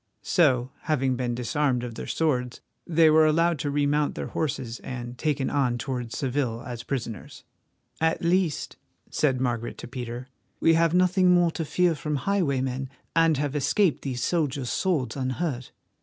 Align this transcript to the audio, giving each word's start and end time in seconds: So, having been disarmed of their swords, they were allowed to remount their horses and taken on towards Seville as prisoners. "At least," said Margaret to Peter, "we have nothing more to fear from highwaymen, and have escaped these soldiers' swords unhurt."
So, 0.23 0.71
having 0.85 1.15
been 1.15 1.35
disarmed 1.35 1.83
of 1.83 1.93
their 1.93 2.07
swords, 2.07 2.59
they 2.87 3.11
were 3.11 3.27
allowed 3.27 3.59
to 3.59 3.69
remount 3.69 4.15
their 4.15 4.29
horses 4.29 4.79
and 4.79 5.15
taken 5.15 5.47
on 5.51 5.77
towards 5.77 6.17
Seville 6.17 6.63
as 6.63 6.81
prisoners. 6.81 7.43
"At 7.99 8.23
least," 8.23 8.77
said 9.11 9.39
Margaret 9.39 9.77
to 9.77 9.87
Peter, 9.87 10.27
"we 10.59 10.73
have 10.73 10.95
nothing 10.95 11.29
more 11.31 11.51
to 11.51 11.63
fear 11.63 11.93
from 11.93 12.15
highwaymen, 12.15 12.89
and 13.15 13.37
have 13.37 13.55
escaped 13.55 14.01
these 14.01 14.23
soldiers' 14.23 14.71
swords 14.71 15.15
unhurt." 15.15 15.71